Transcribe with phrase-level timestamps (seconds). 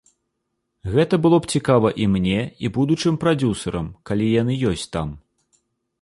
[0.93, 5.13] Гэта было б цікава і мне, і будучым прадзюсарам, калі яны ёсць там.